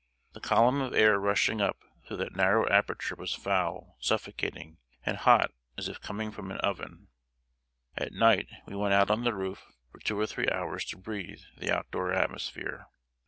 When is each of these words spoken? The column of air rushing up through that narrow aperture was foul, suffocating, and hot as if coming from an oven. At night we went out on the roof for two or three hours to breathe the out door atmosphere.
The 0.31 0.39
column 0.41 0.81
of 0.81 0.95
air 0.95 1.19
rushing 1.19 1.61
up 1.61 1.77
through 2.03 2.17
that 2.17 2.35
narrow 2.35 2.67
aperture 2.67 3.13
was 3.15 3.35
foul, 3.35 3.97
suffocating, 3.99 4.79
and 5.05 5.15
hot 5.15 5.51
as 5.77 5.87
if 5.87 6.01
coming 6.01 6.31
from 6.31 6.49
an 6.49 6.57
oven. 6.61 7.09
At 7.95 8.11
night 8.11 8.47
we 8.65 8.75
went 8.75 8.95
out 8.95 9.11
on 9.11 9.25
the 9.25 9.35
roof 9.35 9.63
for 9.91 9.99
two 9.99 10.19
or 10.19 10.25
three 10.25 10.47
hours 10.51 10.85
to 10.85 10.97
breathe 10.97 11.41
the 11.55 11.69
out 11.71 11.91
door 11.91 12.11
atmosphere. 12.13 12.87